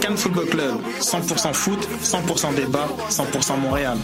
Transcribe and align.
Cannes 0.00 0.16
Football 0.16 0.46
Club, 0.46 0.74
100% 1.00 1.52
foot, 1.52 1.88
100% 2.02 2.54
débat, 2.54 2.88
100% 3.10 3.60
Montréal. 3.60 3.96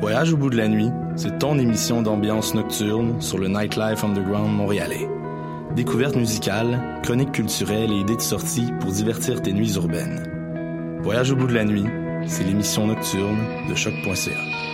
Voyage 0.00 0.32
au 0.32 0.36
bout 0.36 0.50
de 0.50 0.56
la 0.56 0.68
nuit, 0.68 0.90
c'est 1.16 1.38
ton 1.38 1.58
émission 1.58 2.02
d'ambiance 2.02 2.54
nocturne 2.54 3.20
sur 3.20 3.38
le 3.38 3.48
Nightlife 3.48 4.04
Underground 4.04 4.54
montréalais. 4.54 5.08
Découvertes 5.74 6.16
musicales, 6.16 7.00
chroniques 7.02 7.32
culturelles 7.32 7.90
et 7.90 8.00
idées 8.00 8.16
de 8.16 8.20
sortie 8.20 8.68
pour 8.80 8.92
divertir 8.92 9.42
tes 9.42 9.52
nuits 9.52 9.74
urbaines. 9.74 11.00
Voyage 11.02 11.32
au 11.32 11.36
bout 11.36 11.46
de 11.46 11.54
la 11.54 11.64
nuit, 11.64 11.86
c'est 12.26 12.44
l'émission 12.44 12.86
nocturne 12.86 13.38
de 13.68 13.74
choc.ca. 13.74 14.73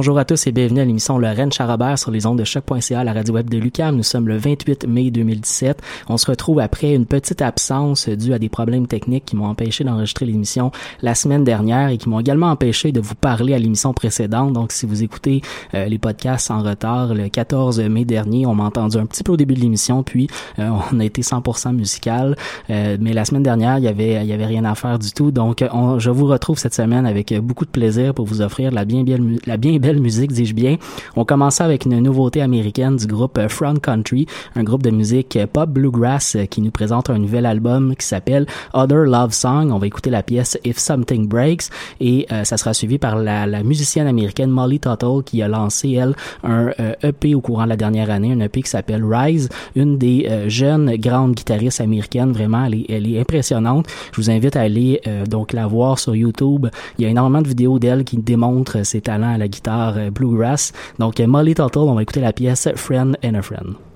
Bonjour 0.00 0.18
à 0.18 0.24
tous 0.24 0.46
et 0.46 0.52
bienvenue 0.52 0.80
à 0.80 0.86
l'émission 0.86 1.18
Lorraine 1.18 1.52
Charabert 1.52 1.98
sur 1.98 2.10
les 2.10 2.24
ondes 2.24 2.38
de 2.38 2.44
choc.ca, 2.44 3.04
la 3.04 3.12
radio 3.12 3.34
web 3.34 3.50
de 3.50 3.58
Lucam. 3.58 3.94
Nous 3.94 4.02
sommes 4.02 4.28
le 4.28 4.38
28 4.38 4.86
mai 4.86 5.10
2017. 5.10 5.82
On 6.08 6.16
se 6.16 6.24
retrouve 6.24 6.58
après 6.58 6.94
une 6.94 7.04
petite 7.04 7.42
absence 7.42 8.08
due 8.08 8.32
à 8.32 8.38
des 8.38 8.48
problèmes 8.48 8.86
techniques 8.86 9.26
qui 9.26 9.36
m'ont 9.36 9.44
empêché 9.44 9.84
d'enregistrer 9.84 10.24
l'émission 10.24 10.72
la 11.02 11.14
semaine 11.14 11.44
dernière 11.44 11.90
et 11.90 11.98
qui 11.98 12.08
m'ont 12.08 12.18
également 12.18 12.46
empêché 12.46 12.92
de 12.92 13.00
vous 13.02 13.14
parler 13.14 13.52
à 13.52 13.58
l'émission 13.58 13.92
précédente. 13.92 14.54
Donc, 14.54 14.72
si 14.72 14.86
vous 14.86 15.02
écoutez 15.02 15.42
euh, 15.74 15.84
les 15.84 15.98
podcasts 15.98 16.50
en 16.50 16.62
retard, 16.62 17.12
le 17.12 17.28
14 17.28 17.80
mai 17.80 18.06
dernier, 18.06 18.46
on 18.46 18.54
m'a 18.54 18.64
entendu 18.64 18.96
un 18.96 19.04
petit 19.04 19.22
peu 19.22 19.32
au 19.32 19.36
début 19.36 19.52
de 19.52 19.60
l'émission, 19.60 20.02
puis 20.02 20.28
euh, 20.58 20.70
on 20.92 20.98
a 20.98 21.04
été 21.04 21.20
100% 21.20 21.74
musical. 21.74 22.36
Euh, 22.70 22.96
mais 22.98 23.12
la 23.12 23.26
semaine 23.26 23.42
dernière, 23.42 23.76
il 23.76 23.84
y 23.84 23.88
avait, 23.88 24.22
il 24.22 24.28
y 24.28 24.32
avait 24.32 24.46
rien 24.46 24.64
à 24.64 24.74
faire 24.74 24.98
du 24.98 25.12
tout. 25.12 25.30
Donc, 25.30 25.62
on, 25.74 25.98
je 25.98 26.08
vous 26.08 26.24
retrouve 26.24 26.58
cette 26.58 26.74
semaine 26.74 27.04
avec 27.04 27.38
beaucoup 27.38 27.66
de 27.66 27.70
plaisir 27.70 28.14
pour 28.14 28.24
vous 28.24 28.40
offrir 28.40 28.70
la 28.70 28.86
bien, 28.86 29.02
bien, 29.02 29.18
la 29.44 29.58
bien 29.58 29.76
belle 29.76 29.89
musique, 29.98 30.32
dis-je 30.32 30.54
bien. 30.54 30.76
On 31.16 31.24
commençait 31.24 31.64
avec 31.64 31.86
une 31.86 31.98
nouveauté 32.00 32.42
américaine 32.42 32.96
du 32.96 33.06
groupe 33.06 33.40
Front 33.48 33.76
Country, 33.76 34.26
un 34.54 34.62
groupe 34.62 34.82
de 34.82 34.90
musique 34.90 35.38
pop 35.52 35.68
bluegrass 35.70 36.36
qui 36.50 36.60
nous 36.60 36.70
présente 36.70 37.10
un 37.10 37.18
nouvel 37.18 37.46
album 37.46 37.96
qui 37.96 38.06
s'appelle 38.06 38.46
Other 38.74 39.04
Love 39.06 39.32
Song. 39.32 39.70
On 39.72 39.78
va 39.78 39.86
écouter 39.86 40.10
la 40.10 40.22
pièce 40.22 40.58
If 40.64 40.78
Something 40.78 41.28
Breaks 41.28 41.64
et 42.00 42.26
euh, 42.32 42.44
ça 42.44 42.56
sera 42.56 42.74
suivi 42.74 42.98
par 42.98 43.16
la, 43.16 43.46
la, 43.46 43.62
musicienne 43.62 44.06
américaine 44.06 44.50
Molly 44.50 44.80
Tuttle 44.80 45.22
qui 45.24 45.42
a 45.42 45.48
lancé, 45.48 45.92
elle, 45.92 46.14
un 46.44 46.70
euh, 46.80 46.94
EP 47.02 47.34
au 47.34 47.40
courant 47.40 47.64
de 47.64 47.70
la 47.70 47.76
dernière 47.76 48.10
année, 48.10 48.32
un 48.32 48.40
EP 48.40 48.62
qui 48.62 48.70
s'appelle 48.70 49.04
Rise, 49.04 49.48
une 49.74 49.98
des 49.98 50.26
euh, 50.28 50.48
jeunes 50.48 50.96
grandes 50.96 51.34
guitaristes 51.34 51.80
américaines. 51.80 52.32
Vraiment, 52.32 52.64
elle 52.66 52.74
est, 52.74 52.86
elle 52.88 53.12
est 53.12 53.20
impressionnante. 53.20 53.86
Je 54.12 54.20
vous 54.20 54.30
invite 54.30 54.56
à 54.56 54.62
aller 54.62 55.00
donc 55.28 55.52
la 55.52 55.66
voir 55.66 55.98
sur 55.98 56.14
YouTube. 56.14 56.68
Il 56.98 57.04
y 57.04 57.06
a 57.06 57.10
énormément 57.10 57.42
de 57.42 57.48
vidéos 57.48 57.78
d'elle 57.78 58.04
qui 58.04 58.16
démontrent 58.16 58.84
ses 58.84 59.00
talents 59.00 59.34
à 59.34 59.38
la 59.38 59.48
guitare 59.48 59.69
bluegrass. 60.10 60.72
Donc 60.98 61.20
Molly 61.20 61.54
Tuttle, 61.54 61.88
on 61.88 61.94
va 61.94 62.02
écouter 62.02 62.20
la 62.20 62.32
pièce 62.32 62.68
Friend 62.76 63.16
and 63.24 63.34
a 63.34 63.42
Friend. 63.42 63.89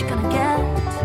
what 0.00 0.10
you 0.10 0.16
gonna 0.16 0.32
get. 0.32 0.97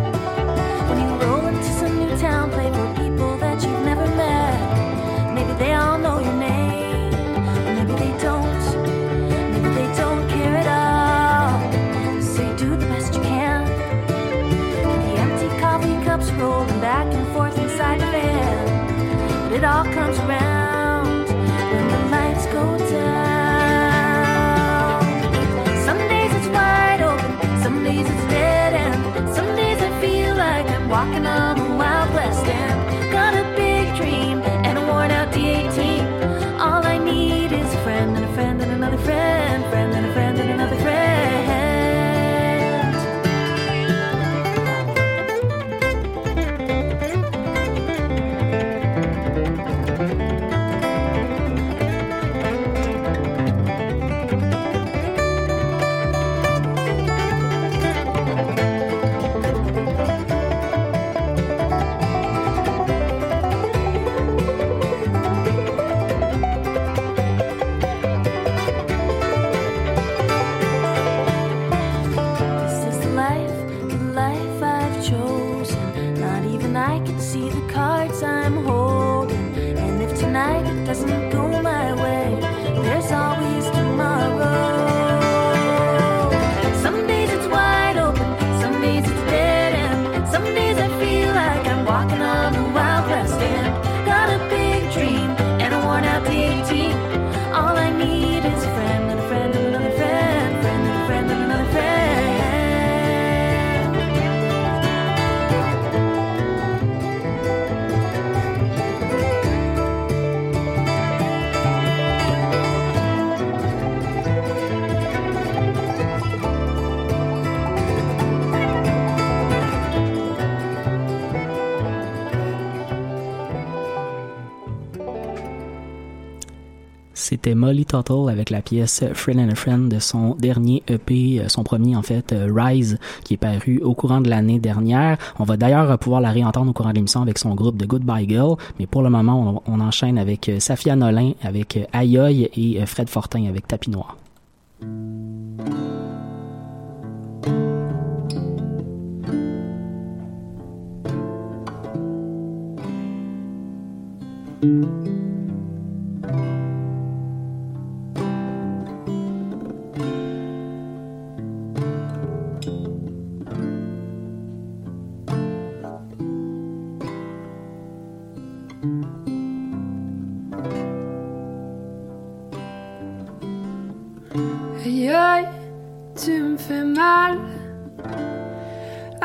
C'était 127.34 127.56
Molly 127.56 127.84
Tuttle 127.84 128.30
avec 128.30 128.52
la 128.52 128.62
pièce 128.62 129.04
Friend 129.16 129.40
and 129.40 129.50
a 129.50 129.56
Friend 129.56 129.90
de 129.90 129.98
son 129.98 130.36
dernier 130.36 130.84
EP, 130.88 131.40
euh, 131.40 131.48
son 131.48 131.64
premier 131.64 131.96
en 131.96 132.04
fait, 132.04 132.32
euh, 132.32 132.54
Rise, 132.56 133.00
qui 133.24 133.34
est 133.34 133.38
paru 133.38 133.80
au 133.82 133.96
courant 133.96 134.22
de 134.22 134.30
l'année 134.30 134.60
dernière. 134.60 135.18
On 135.40 135.44
va 135.44 135.58
d'ailleurs 135.58 135.98
pouvoir 135.98 136.22
la 136.22 136.30
réentendre 136.30 136.70
au 136.70 136.74
courant 136.74 136.92
de 136.92 136.94
l'émission 136.94 137.24
avec 137.24 137.40
son 137.40 137.56
groupe 137.56 137.76
de 137.76 137.88
Goodbye 137.88 138.30
Girl, 138.30 138.58
mais 138.78 138.86
pour 138.86 139.02
le 139.02 139.10
moment, 139.10 139.64
on, 139.66 139.80
enchaîne 139.80 140.20
avec 140.20 140.48
euh, 140.48 140.60
Safia 140.60 140.96
Nolin, 140.96 141.32
avec 141.42 141.80
Ayoy 141.92 142.52
et 142.56 142.86
Fred 142.86 143.10
Fortin 143.10 143.48
avec 143.48 143.68
Tapis 143.68 143.90
Noir. 143.90 144.16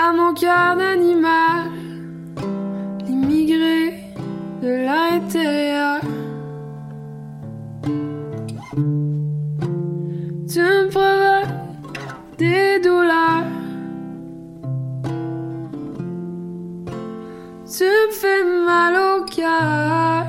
À 0.00 0.12
mon 0.12 0.32
cœur 0.32 0.76
d'animal, 0.76 1.70
l'immigré 3.04 4.14
de 4.62 4.70
l'intérieur. 4.86 6.00
Tu 10.50 10.60
me 10.60 10.88
provoques 10.88 12.38
des 12.38 12.78
douleurs. 12.80 13.44
Tu 17.66 17.84
me 17.84 18.12
fais 18.12 18.44
mal 18.66 18.94
au 19.08 19.24
cœur. 19.24 20.26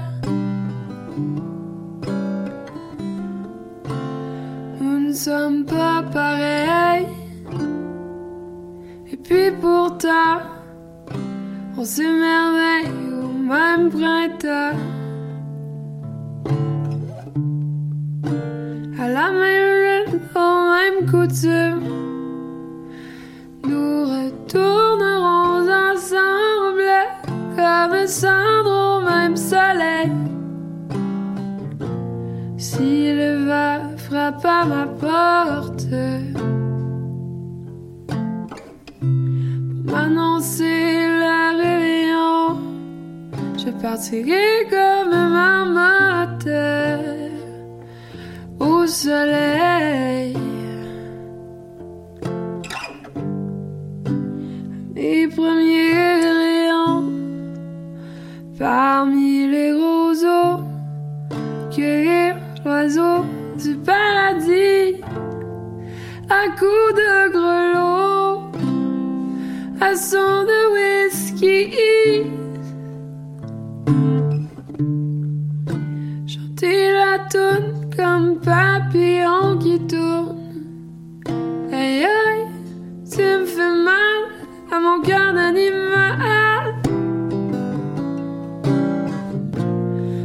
Nous 4.81 4.99
ne 5.07 5.13
sommes 5.13 5.63
pas 5.65 6.03
pareils. 6.11 6.98
Puis 9.29 9.51
pourtant, 9.61 10.41
on 11.77 11.85
s'émerveille 11.85 12.89
au 13.21 13.27
même 13.27 13.91
printemps. 13.91 14.75
À 18.99 19.07
la 19.07 19.29
même 19.31 20.19
au 20.35 20.71
même 20.73 21.05
coutume, 21.11 21.83
nous 23.65 24.03
retournerons 24.15 25.69
ensemble 25.91 26.89
comme 27.55 28.07
cendre 28.07 28.97
au 28.97 29.01
même 29.07 29.35
soleil. 29.35 30.11
Si 32.57 33.13
le 33.13 33.45
vent 33.45 33.95
frappe 33.95 34.43
à 34.43 34.65
ma 34.65 34.87
porte, 34.87 35.85
partirai 43.81 44.67
comme 44.69 45.09
ma 45.09 45.65
matin 45.65 46.99
au 48.59 48.85
soleil. 48.85 50.35
Mes 54.95 55.27
premiers 55.27 56.19
rayons 56.39 57.09
parmi 58.57 59.47
les 59.47 59.71
roseaux, 59.71 60.59
cueillir 61.71 62.35
l'oiseau 62.65 63.23
du 63.63 63.75
paradis 63.77 65.01
à 66.29 66.49
coups 66.59 66.93
de 67.01 67.31
grelots 67.31 68.41
à 69.79 69.95
son 69.95 70.43
de 70.49 70.59
whisky. 70.73 72.38
Comme 77.99 78.39
papillon 78.39 79.57
qui 79.59 79.77
tourne. 79.85 80.37
Aïe 81.73 82.05
aïe, 82.05 82.47
tu 83.11 83.21
me 83.21 83.45
fais 83.45 83.75
mal 83.89 84.19
à 84.71 84.79
mon 84.79 85.01
cœur 85.01 85.33
d'animal. 85.33 86.75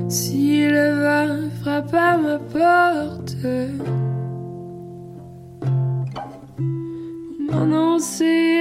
Si 0.09 0.69
le 0.69 0.87
vent 1.03 1.51
frappe 1.61 1.95
à 1.95 2.17
ma 2.17 2.39
porte, 2.39 3.37
m'annoncer 7.51 8.54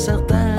suite, 0.00 0.49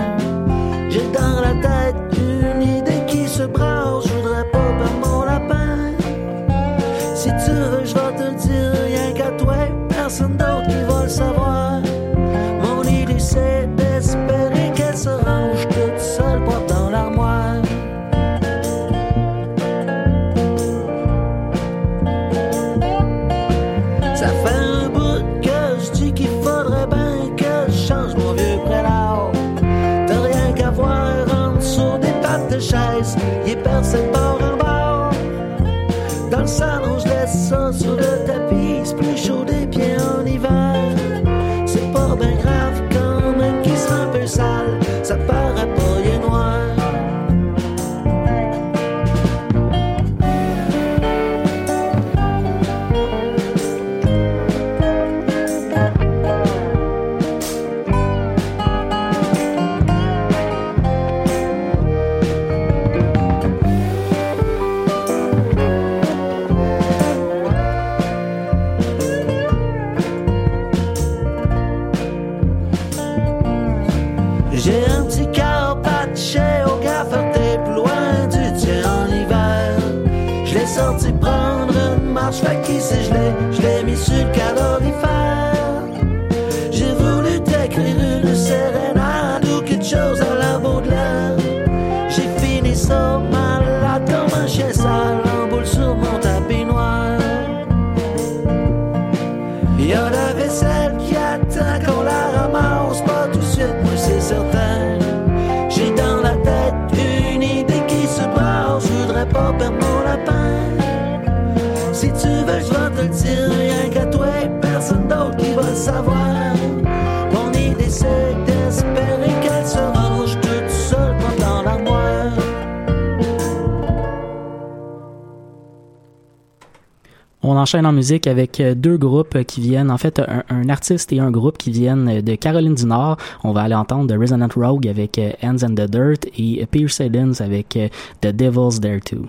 enchaîne 127.62 127.86
en 127.86 127.92
musique 127.92 128.28
avec 128.28 128.60
euh, 128.60 128.74
deux 128.76 128.98
groupes 128.98 129.44
qui 129.44 129.62
viennent, 129.62 129.92
en 129.92 129.98
fait, 129.98 130.20
un, 130.20 130.70
artiste 130.70 131.14
et 131.14 131.20
un 131.20 131.32
groupe 131.32 131.58
qui 131.58 131.72
viennent 131.72 132.22
de 132.22 132.36
Caroline 132.36 132.76
du 132.76 132.86
Nord. 132.86 133.18
On 133.44 133.52
va 133.52 133.62
aller 133.62 133.76
entendre 133.76 134.14
The 134.14 134.20
Resonant 134.20 134.50
Rogue 134.56 134.88
avec 134.88 135.18
euh, 135.20 135.32
Hands 135.44 135.64
in 135.64 135.76
the 135.76 135.90
Dirt 135.90 136.26
et 136.38 136.66
Pierce 136.66 137.00
Hiddens 137.00 137.40
avec 137.40 137.78
euh, 137.78 137.88
The 138.22 138.28
Devil's 138.28 138.80
There 138.82 139.00
Too. 139.00 139.28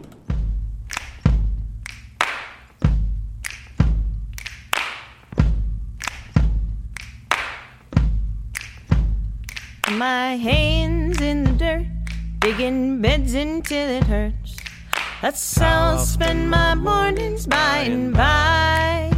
My 9.91 10.37
hands 10.37 11.21
in 11.21 11.45
the 11.45 11.53
dirt, 11.53 11.87
digging 12.39 13.03
beds 13.03 13.35
until 13.35 13.91
it 13.91 14.05
hurts. 14.05 14.62
That's 15.23 15.57
how 15.57 15.91
I'll 15.91 15.99
spend 16.01 16.51
my 16.51 16.75
mornings 16.75 17.47
by 17.47 17.87
and 17.87 18.13
by. 18.13 19.13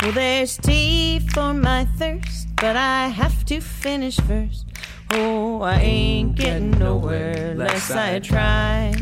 Well, 0.00 0.12
there's 0.12 0.56
tea 0.56 1.18
for 1.34 1.52
my 1.52 1.86
thirst, 1.96 2.46
but 2.54 2.76
I 2.76 3.08
have 3.08 3.44
to 3.46 3.60
finish 3.60 4.20
first. 4.20 4.66
Oh, 5.10 5.62
I 5.62 5.80
ain't 5.80 6.36
getting 6.36 6.70
nowhere 6.70 7.50
unless 7.50 7.90
I 7.90 8.20
try. 8.20 8.94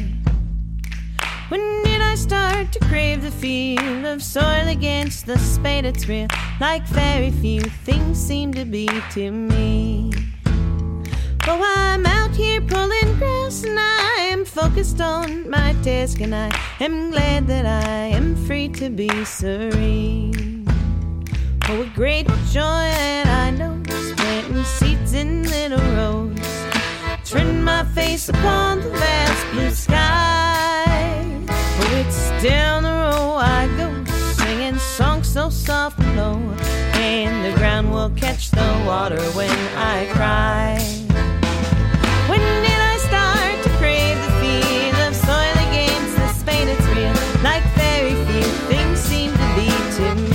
When 1.49 1.83
did 1.85 2.01
I 2.01 2.15
start 2.15 2.73
to 2.73 2.79
crave 2.87 3.21
the 3.21 3.31
feel 3.31 4.07
of 4.07 4.23
soil 4.23 4.69
against 4.69 5.27
the 5.27 5.39
spade? 5.39 5.85
It's 5.85 6.09
real, 6.09 6.29
like 6.61 6.87
very 6.87 7.31
few 7.31 7.61
things 7.61 8.17
seem 8.17 8.55
to 8.55 8.65
be 8.65 8.89
to 9.11 9.31
me. 9.31 10.13
Oh, 11.47 11.63
I'm 11.77 12.07
out 12.07 12.35
here 12.35 12.63
pulling 12.63 13.19
grass 13.19 13.36
and 13.47 13.79
I 13.79 14.29
am 14.33 14.45
focused 14.45 15.01
on 15.01 15.49
my 15.49 15.73
task 15.85 16.21
and 16.21 16.35
I 16.35 16.51
am 16.81 17.13
glad 17.13 17.47
that 17.47 17.65
I 17.65 18.07
am 18.07 18.35
free 18.35 18.69
to 18.71 18.91
be 18.91 19.09
serene. 19.25 20.67
Oh, 21.69 21.83
a 21.83 21.87
great 21.95 22.27
joy 22.51 22.91
that 22.91 23.29
I 23.29 23.51
know 23.51 23.81
planting 24.17 24.65
seeds 24.65 25.13
in 25.13 25.45
little 25.45 25.79
rows. 25.95 26.41
Turn 27.25 27.63
my 27.63 27.85
face 27.85 28.29
upon 28.29 28.81
the 28.81 28.91
vast 28.91 29.53
blue 29.53 29.71
sky. 29.71 30.85
Oh, 31.49 32.05
it's 32.05 32.43
down 32.43 32.83
the 32.83 32.91
road 32.91 33.37
I 33.39 33.69
go, 33.77 33.89
singing 34.43 34.77
songs 34.79 35.29
so 35.29 35.51
soft 35.51 36.01
and 36.01 36.17
low. 36.17 36.39
And 36.95 37.45
the 37.45 37.57
ground 37.57 37.93
will 37.93 38.11
catch 38.11 38.51
the 38.51 38.83
water 38.85 39.23
when 39.37 39.57
I 39.77 40.07
cry. 40.15 41.06
in 49.99 50.26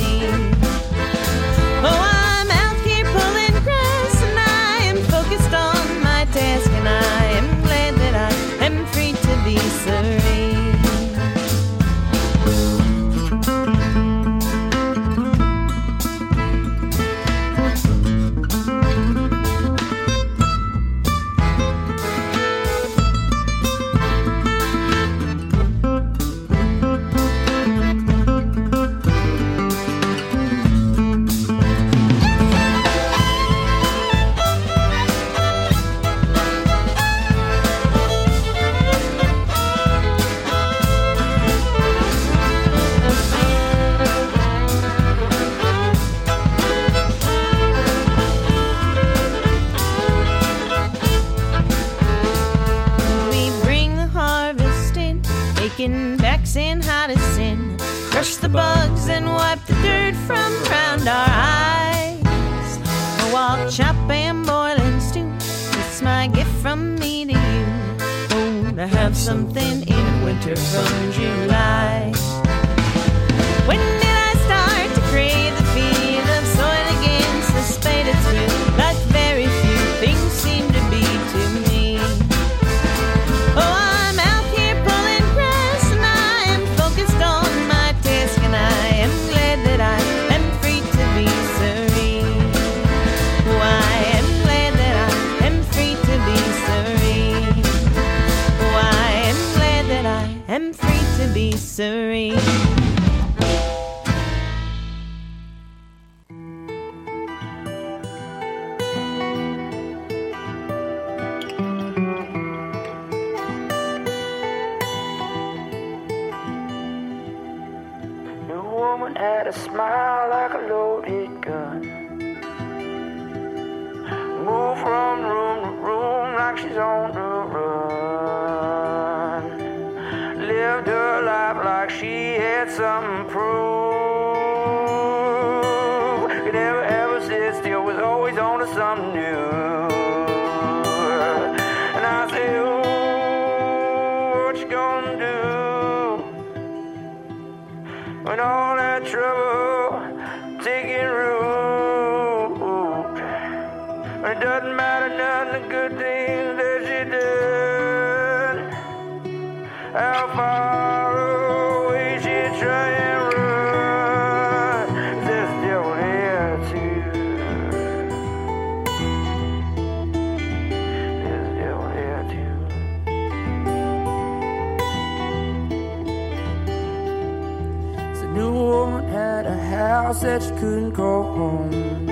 couldn't 180.61 180.91
go 180.91 181.23
home. 181.23 182.07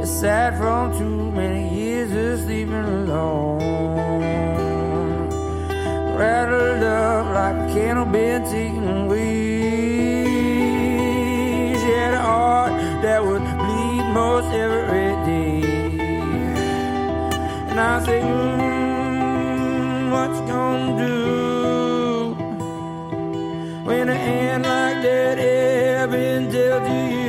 I 0.00 0.04
sat 0.04 0.56
from 0.56 0.96
too 0.96 1.32
many 1.32 1.62
years 1.74 2.12
of 2.12 2.46
sleeping 2.46 2.74
alone. 2.74 3.58
Rattled 6.16 6.84
up 6.84 7.26
like 7.34 7.56
a 7.56 7.74
candle 7.74 8.04
been 8.04 8.44
taken 8.44 8.86
away. 9.02 9.34
She 11.80 11.90
had 11.90 12.14
a 12.14 12.22
heart 12.22 12.72
that 13.02 13.20
would 13.20 13.42
bleed 13.58 14.04
most 14.14 14.46
every 14.54 15.10
day. 15.26 15.62
And 17.70 17.80
I 17.80 17.82
say, 18.06 18.20
mm, 18.20 20.12
what 20.12 20.30
you 20.36 20.46
gonna 20.46 20.98
do? 21.04 21.43
in 24.04 24.10
a 24.10 24.14
hand 24.14 24.64
like 24.64 25.02
that 25.02 25.38
ever 25.38 26.14
until 26.14 26.78
the 26.80 27.23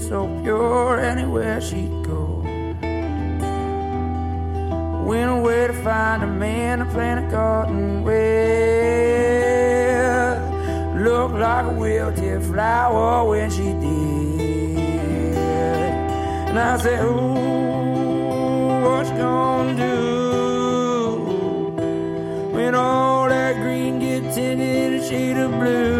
so 0.00 0.26
pure 0.42 1.00
anywhere 1.00 1.60
she'd 1.60 2.04
go. 2.04 2.42
Went 5.04 5.30
away 5.30 5.66
to 5.66 5.72
find 5.82 6.22
a 6.22 6.26
man 6.26 6.78
to 6.80 6.84
plant 6.86 7.26
a 7.26 7.30
garden 7.30 8.04
with. 8.04 8.18
Looked 11.02 11.34
like 11.34 11.64
a 11.66 11.70
wilted 11.70 12.42
flower 12.44 13.28
when 13.28 13.50
she 13.50 13.72
did. 13.84 14.78
And 16.48 16.58
I 16.58 16.76
said, 16.78 17.04
Ooh, 17.04 18.84
what 18.84 19.06
you 19.06 19.16
gonna 19.16 19.74
do 19.76 21.16
when 22.54 22.74
all 22.74 23.28
that 23.28 23.56
green 23.56 23.98
gets 24.00 24.34
tinted 24.34 25.00
a 25.00 25.08
shade 25.08 25.36
of 25.36 25.50
blue? 25.52 25.97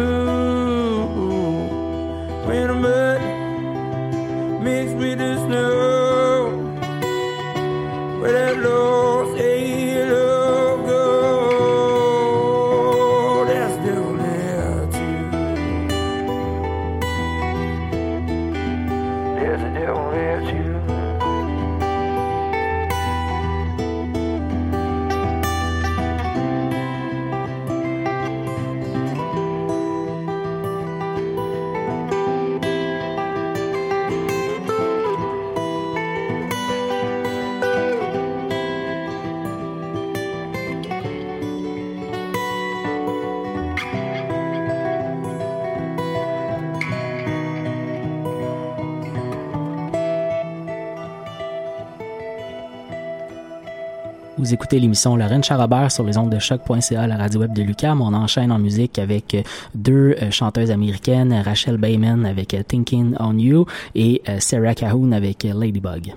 Vous 54.39 54.53
écoutez 54.53 54.79
l'émission 54.79 55.17
Lorraine 55.17 55.43
Charabert 55.43 55.91
sur 55.91 56.05
les 56.05 56.17
ondes 56.17 56.31
de 56.31 56.39
choc.ca, 56.39 57.07
la 57.07 57.17
radio 57.17 57.41
web 57.41 57.51
de 57.51 57.61
Lucam. 57.61 57.99
On 57.99 58.13
enchaîne 58.13 58.53
en 58.53 58.57
musique 58.57 58.97
avec 58.97 59.35
euh, 59.35 59.41
deux 59.75 60.15
euh, 60.21 60.31
chanteuses 60.31 60.71
américaines, 60.71 61.33
Rachel 61.43 61.75
Bayman 61.75 62.25
avec 62.25 62.53
euh, 62.53 62.63
Thinking 62.63 63.15
on 63.19 63.37
You 63.37 63.65
et 63.95 64.21
Sarah 64.39 64.75
Cahoon 64.75 65.11
avec 65.11 65.43
Ladybug. 65.43 66.13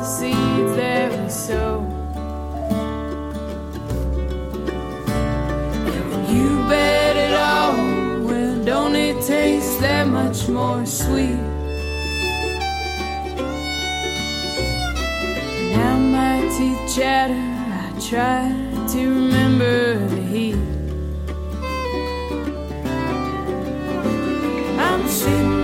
the 0.00 0.06
seeds 0.06 0.76
that 0.76 1.12
we 1.12 1.28
sow. 1.28 1.84
You 6.32 6.48
bet 6.70 7.16
it 7.16 7.34
all 7.34 8.24
will 8.24 8.64
don't 8.64 8.96
it 8.96 9.22
taste 9.26 9.78
that 9.80 10.06
much 10.06 10.48
more 10.48 10.86
sweet? 10.86 11.42
Now 15.76 15.98
my 15.98 16.48
teeth 16.56 16.96
chatter, 16.96 17.34
I 17.34 17.92
try 18.00 18.40
to 18.92 19.00
remember 19.06 19.98
the 20.08 20.22
heat. 20.32 20.56
I'm 24.78 25.06
sitting 25.06 25.59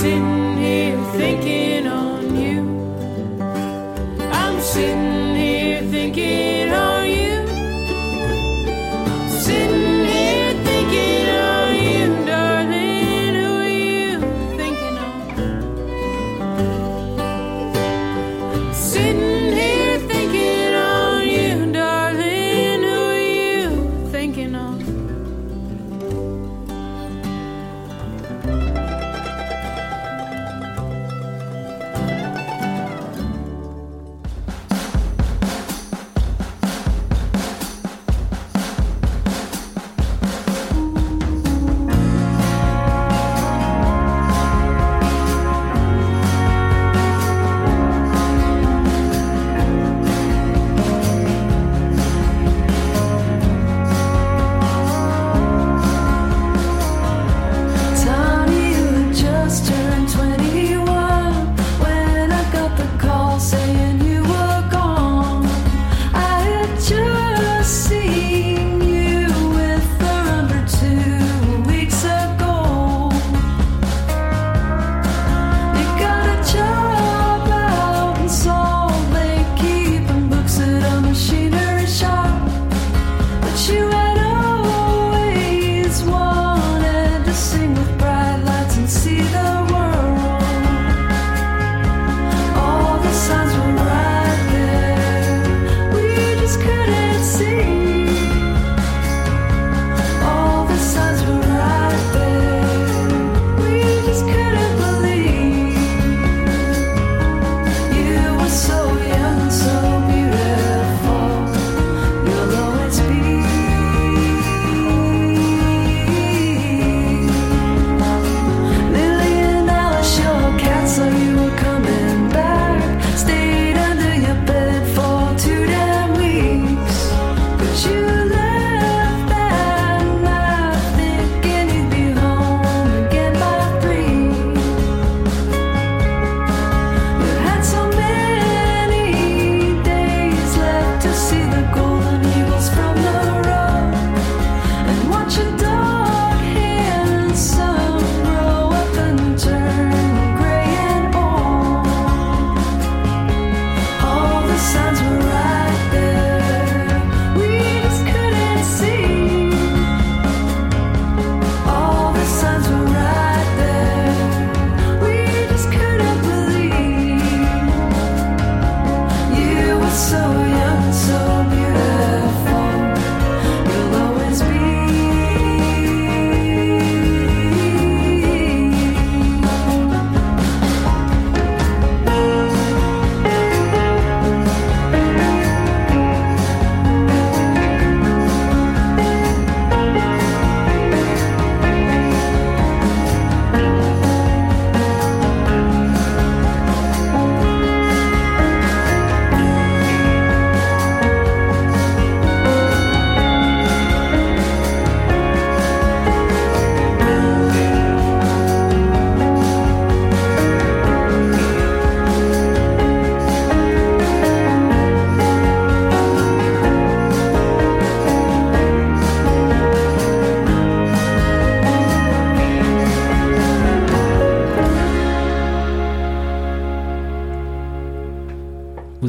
sitting 0.00 0.56
here 0.56 0.96
thinking. 1.12 1.49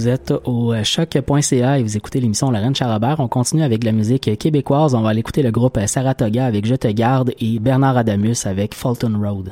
Vous 0.01 0.07
êtes 0.07 0.33
au 0.45 0.73
euh, 0.73 0.83
choc.ca 0.83 1.77
et 1.77 1.83
vous 1.83 1.95
écoutez 1.95 2.19
l'émission 2.19 2.49
Lorraine 2.49 2.73
Charabert. 2.73 3.19
On 3.19 3.27
continue 3.27 3.61
avec 3.61 3.83
la 3.83 3.91
musique 3.91 4.35
québécoise. 4.35 4.95
On 4.95 5.01
va 5.03 5.09
aller 5.09 5.19
écouter 5.19 5.43
le 5.43 5.51
groupe 5.51 5.77
euh, 5.77 5.85
Saratoga 5.85 6.47
avec 6.47 6.65
Je 6.65 6.73
te 6.73 6.87
garde 6.87 7.33
et 7.39 7.59
Bernard 7.59 7.97
Adamus 7.97 8.47
avec 8.47 8.73
Fulton 8.73 9.13
Road. 9.21 9.51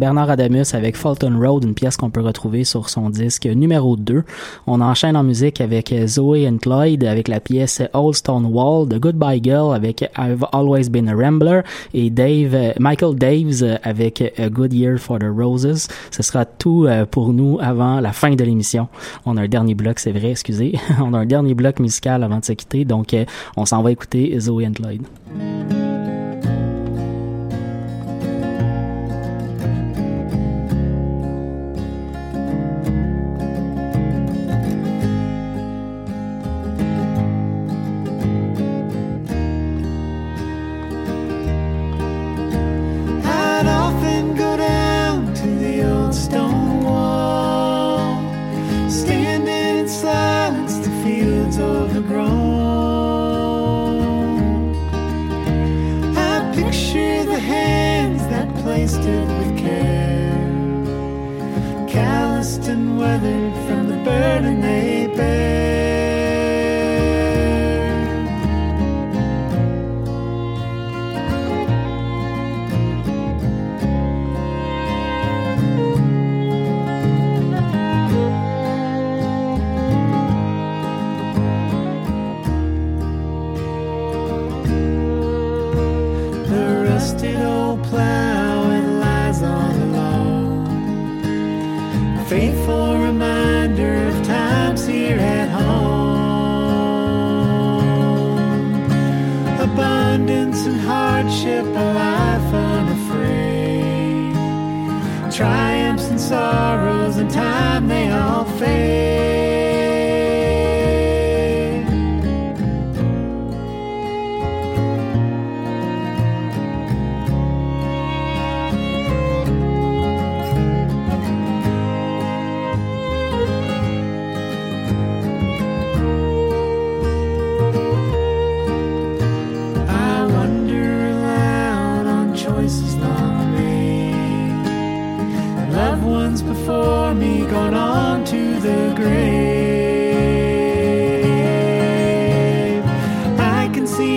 Bernard 0.00 0.30
Adamus 0.30 0.72
avec 0.72 0.96
Fulton 0.96 1.38
Road, 1.38 1.62
une 1.62 1.74
pièce 1.74 1.98
qu'on 1.98 2.08
peut 2.08 2.22
retrouver 2.22 2.64
sur 2.64 2.88
son 2.88 3.10
disque 3.10 3.44
numéro 3.44 3.96
2. 3.96 4.24
On 4.66 4.80
enchaîne 4.80 5.14
en 5.14 5.22
musique 5.22 5.60
avec 5.60 5.94
Zoe 6.06 6.48
and 6.48 6.56
Clyde 6.56 7.04
avec 7.04 7.28
la 7.28 7.38
pièce 7.38 7.82
Old 7.92 8.14
Stone 8.14 8.46
Wall, 8.46 8.88
The 8.88 8.98
Goodbye 8.98 9.42
Girl 9.44 9.74
avec 9.74 10.10
I've 10.16 10.46
Always 10.52 10.88
Been 10.88 11.06
a 11.10 11.14
Rambler 11.14 11.60
et 11.92 12.08
Dave, 12.08 12.72
Michael 12.80 13.14
Daves 13.16 13.78
avec 13.82 14.22
A 14.38 14.48
Good 14.48 14.72
Year 14.72 14.98
for 14.98 15.18
the 15.18 15.28
Roses. 15.30 15.88
Ce 16.10 16.22
sera 16.22 16.46
tout 16.46 16.86
euh, 16.86 17.04
pour 17.04 17.34
nous 17.34 17.58
avant 17.60 18.00
la 18.00 18.12
fin 18.12 18.34
de 18.34 18.42
l'émission. 18.42 18.88
On 19.26 19.36
a 19.36 19.42
un 19.42 19.48
dernier 19.48 19.74
bloc, 19.74 19.98
c'est 19.98 20.12
vrai, 20.12 20.30
excusez. 20.30 20.78
On 20.98 21.12
a 21.12 21.18
un 21.18 21.26
dernier 21.26 21.52
bloc 21.52 21.78
musical 21.78 22.24
avant 22.24 22.38
de 22.38 22.44
se 22.46 22.52
quitter, 22.52 22.86
donc 22.86 23.12
euh, 23.12 23.26
on 23.58 23.66
s'en 23.66 23.82
va 23.82 23.92
écouter 23.92 24.38
Zoe 24.40 24.64
and 24.64 24.72
Clyde. 24.72 25.79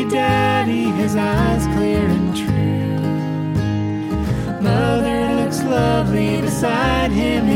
Daddy, 0.10 0.84
his 0.84 1.16
eyes 1.16 1.66
clear 1.76 2.06
and 2.06 2.36
true. 2.36 2.54
Mother 4.62 5.36
looks 5.36 5.64
lovely 5.64 6.42
beside 6.42 7.12
him 7.12 7.48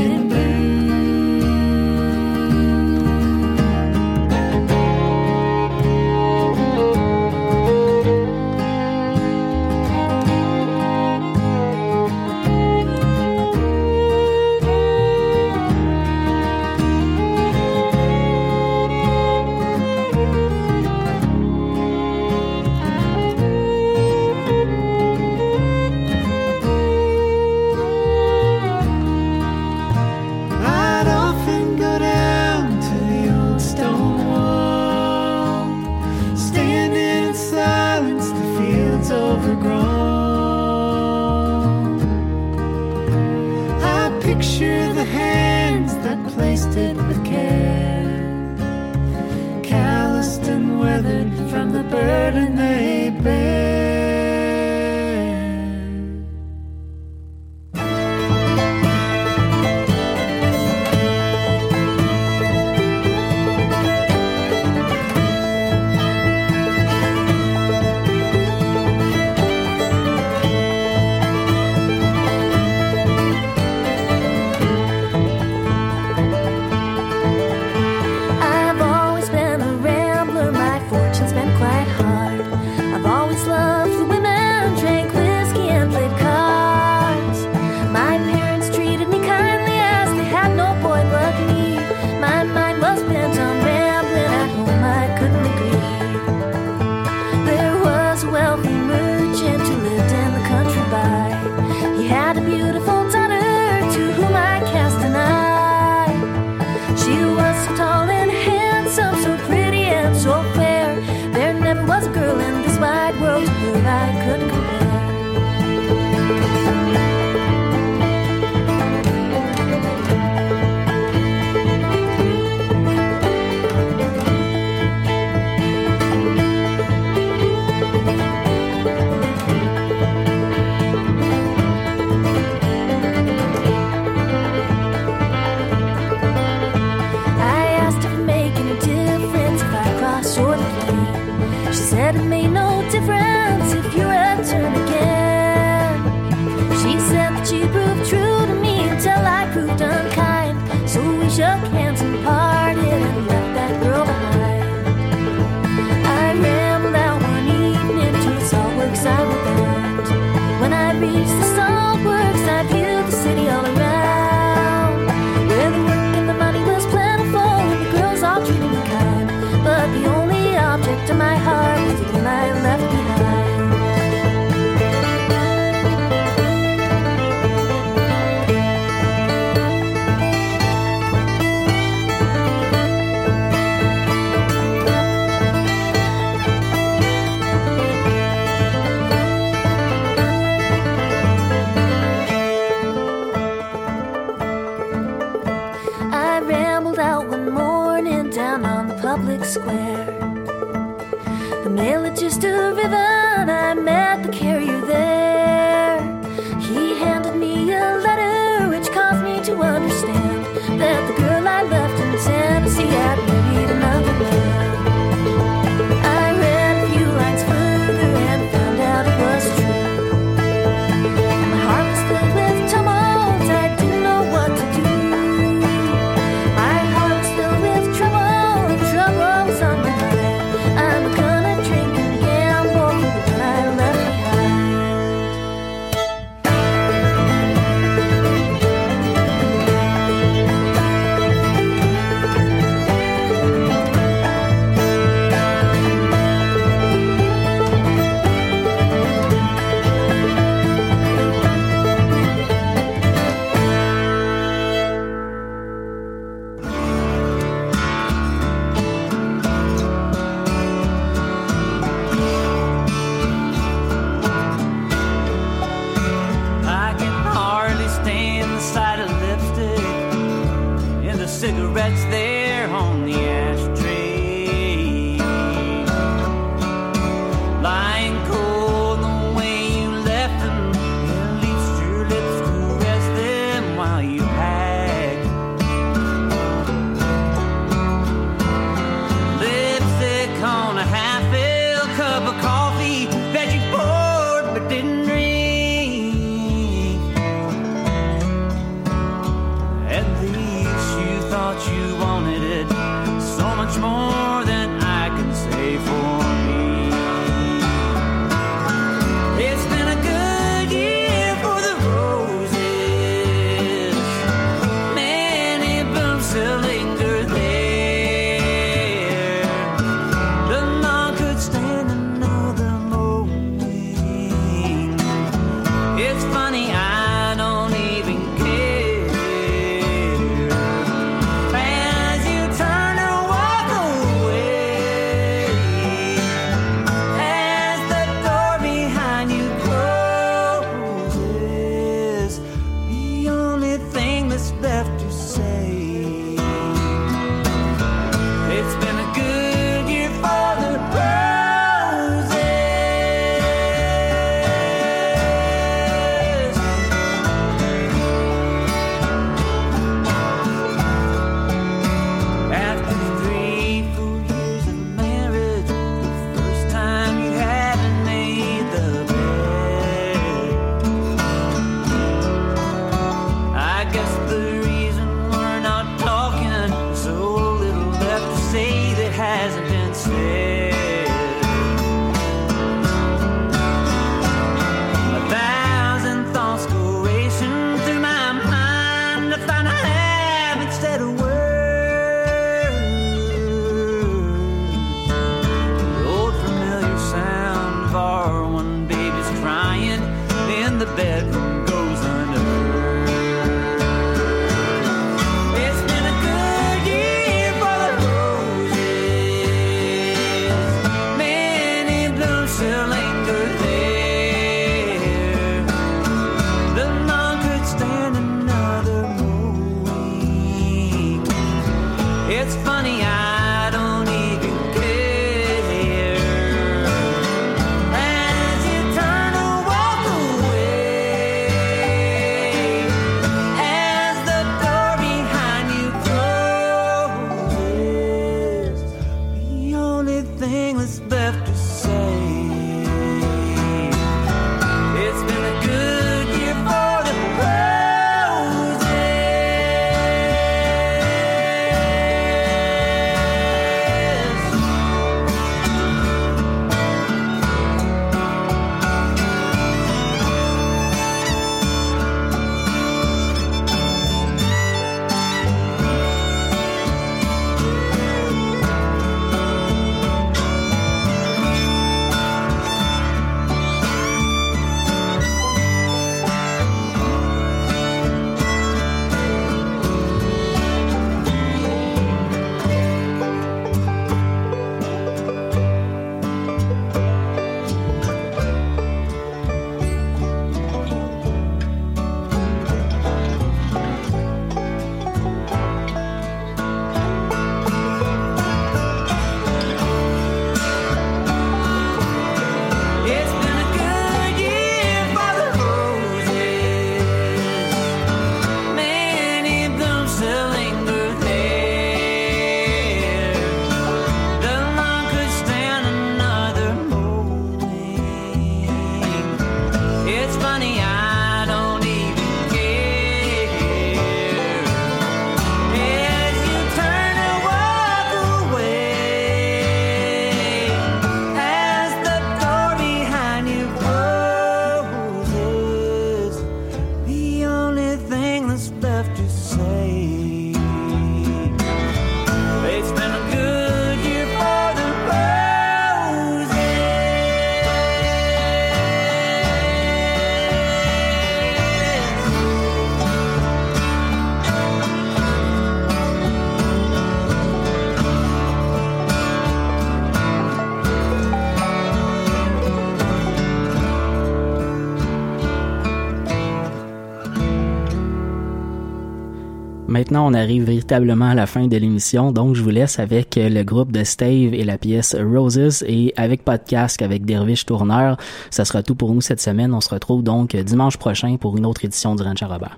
maintenant, 570.07 570.31
on 570.31 570.33
arrive 570.33 570.63
véritablement 570.63 571.31
à 571.31 571.35
la 571.35 571.45
fin 571.45 571.67
de 571.67 571.75
l'émission. 571.75 572.31
Donc, 572.31 572.55
je 572.55 572.63
vous 572.63 572.69
laisse 572.69 572.97
avec 572.97 573.37
euh, 573.37 573.49
le 573.49 573.63
groupe 573.63 573.91
de 573.91 574.05
Stave 574.05 574.53
et 574.53 574.63
la 574.63 574.77
pièce 574.77 575.13
Roses 575.19 575.83
et 575.85 576.13
avec 576.15 576.45
podcast 576.45 577.01
avec 577.01 577.25
Dervish 577.25 577.65
Tourneur. 577.65 578.15
Ça 578.49 578.63
sera 578.63 578.83
tout 578.83 578.95
pour 578.95 579.13
nous 579.13 579.19
cette 579.19 579.41
semaine. 579.41 579.73
On 579.73 579.81
se 579.81 579.89
retrouve 579.89 580.23
donc 580.23 580.55
euh, 580.55 580.63
dimanche 580.63 580.95
prochain 580.95 581.35
pour 581.35 581.57
une 581.57 581.65
autre 581.65 581.83
édition 581.83 582.15
du 582.15 582.23
Ranch 582.23 582.41
Robert. 582.41 582.77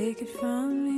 Take 0.00 0.22
it 0.22 0.30
from 0.30 0.84
me. 0.84 0.89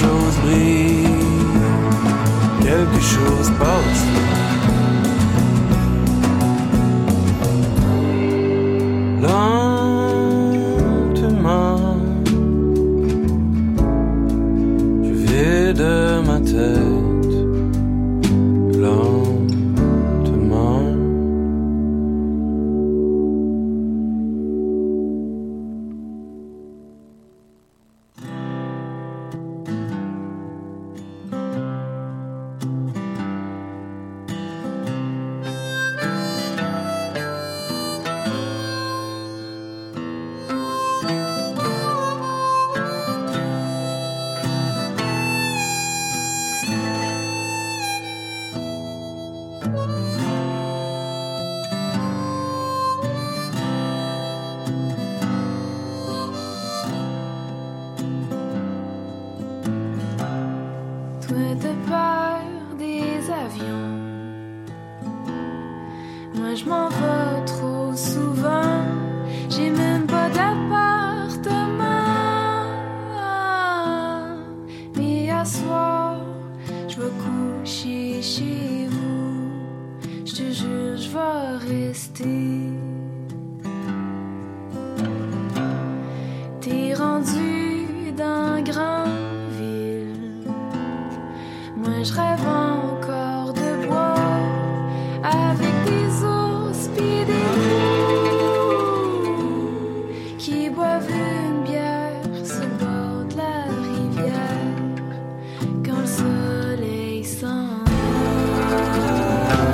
Chose 0.00 0.36
brille, 0.42 1.06
quelque 2.62 3.00
chose 3.00 3.50
passe. 3.58 4.13